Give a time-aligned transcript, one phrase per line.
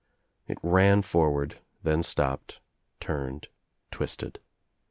[0.47, 2.59] It ran j forward, then stopped,
[2.99, 3.49] turned,
[3.91, 4.39] twisted.